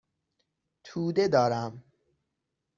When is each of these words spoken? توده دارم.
توده 0.83 1.27
دارم. 1.27 1.83